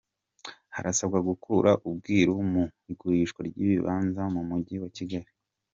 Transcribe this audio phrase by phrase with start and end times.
[0.75, 5.29] Harasabwa gukura ubwiru mu igurishwa ry’ibibanza mu mujyi wa Kigali